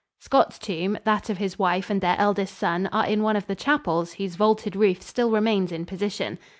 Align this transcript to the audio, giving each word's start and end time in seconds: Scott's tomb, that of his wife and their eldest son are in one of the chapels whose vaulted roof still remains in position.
Scott's 0.19 0.57
tomb, 0.57 0.97
that 1.03 1.29
of 1.29 1.37
his 1.37 1.59
wife 1.59 1.91
and 1.91 2.01
their 2.01 2.15
eldest 2.17 2.57
son 2.57 2.89
are 2.91 3.05
in 3.05 3.21
one 3.21 3.35
of 3.35 3.45
the 3.45 3.53
chapels 3.53 4.13
whose 4.13 4.35
vaulted 4.35 4.75
roof 4.75 4.99
still 5.03 5.29
remains 5.29 5.71
in 5.71 5.85
position. 5.85 6.39